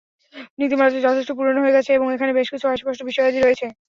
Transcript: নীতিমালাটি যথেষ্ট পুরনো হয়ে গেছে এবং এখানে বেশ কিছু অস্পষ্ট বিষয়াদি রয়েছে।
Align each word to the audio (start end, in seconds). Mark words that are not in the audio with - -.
নীতিমালাটি 0.59 0.99
যথেষ্ট 1.01 1.29
পুরনো 1.37 1.59
হয়ে 1.61 1.75
গেছে 1.77 1.91
এবং 1.93 2.07
এখানে 2.15 2.31
বেশ 2.37 2.47
কিছু 2.53 2.65
অস্পষ্ট 2.67 3.01
বিষয়াদি 3.09 3.39
রয়েছে। 3.39 3.65